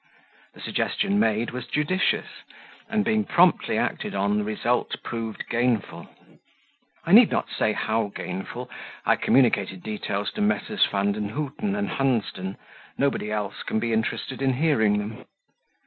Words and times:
The 0.55 0.61
suggestion 0.61 1.19
made 1.19 1.51
was 1.51 1.67
judicious; 1.67 2.25
and, 2.89 3.05
being 3.05 3.23
promptly 3.23 3.77
acted 3.77 4.15
on, 4.15 4.39
the 4.39 4.43
result 4.43 4.95
proved 5.03 5.43
gainful 5.47 6.09
I 7.05 7.11
need 7.11 7.29
not 7.29 7.51
say 7.55 7.73
how 7.73 8.07
gainful; 8.07 8.67
I 9.05 9.15
communicated 9.15 9.83
details 9.83 10.31
to 10.31 10.41
Messrs. 10.41 10.87
Vandenhuten 10.87 11.75
and 11.75 11.87
Hunsden; 11.87 12.57
nobody 12.97 13.31
else 13.31 13.61
can 13.61 13.77
be 13.79 13.93
interested 13.93 14.41
in 14.41 14.53
hearing 14.53 14.97
them. 14.97 15.25